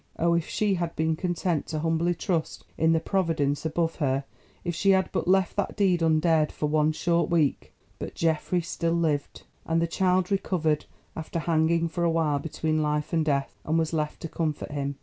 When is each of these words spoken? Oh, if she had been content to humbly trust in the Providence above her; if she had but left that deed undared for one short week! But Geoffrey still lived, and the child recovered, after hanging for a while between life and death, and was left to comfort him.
Oh, 0.17 0.33
if 0.33 0.47
she 0.47 0.73
had 0.73 0.95
been 0.95 1.15
content 1.15 1.67
to 1.67 1.77
humbly 1.81 2.15
trust 2.15 2.65
in 2.75 2.91
the 2.91 2.99
Providence 2.99 3.67
above 3.67 3.97
her; 3.97 4.23
if 4.63 4.73
she 4.73 4.89
had 4.89 5.11
but 5.11 5.27
left 5.27 5.55
that 5.57 5.77
deed 5.77 6.01
undared 6.01 6.51
for 6.51 6.65
one 6.65 6.91
short 6.91 7.29
week! 7.29 7.71
But 7.99 8.15
Geoffrey 8.15 8.61
still 8.61 8.93
lived, 8.95 9.43
and 9.63 9.79
the 9.79 9.85
child 9.85 10.31
recovered, 10.31 10.85
after 11.15 11.37
hanging 11.37 11.87
for 11.87 12.03
a 12.03 12.09
while 12.09 12.39
between 12.39 12.81
life 12.81 13.13
and 13.13 13.23
death, 13.23 13.53
and 13.63 13.77
was 13.77 13.93
left 13.93 14.21
to 14.21 14.27
comfort 14.27 14.71
him. 14.71 14.95